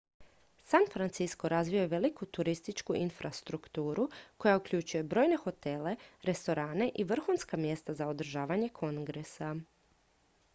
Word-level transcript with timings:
san 0.69 0.85
francisco 0.93 1.47
razvio 1.51 1.79
je 1.81 1.87
veliku 1.91 2.25
turističku 2.37 2.95
infrastrukturu 2.99 4.07
koja 4.37 4.55
uključuje 4.61 5.03
brojne 5.13 5.37
hotele 5.43 5.95
restorane 6.31 6.91
i 7.05 7.07
vrhunska 7.13 7.57
mjesta 7.67 7.93
za 8.01 8.07
održavanje 8.15 8.69
kongresa 8.83 9.55